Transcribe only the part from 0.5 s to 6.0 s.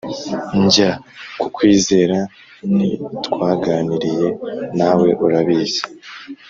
Njya kukwizera ntitwaganiriye nawe urabizi